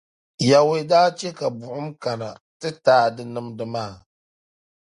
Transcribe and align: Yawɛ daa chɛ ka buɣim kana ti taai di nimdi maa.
Yawɛ 0.49 0.77
daa 0.89 1.07
chɛ 1.19 1.29
ka 1.39 1.47
buɣim 1.59 1.87
kana 2.03 2.29
ti 2.59 2.69
taai 2.83 3.09
di 3.15 3.23
nimdi 3.33 3.65
maa. 3.73 3.93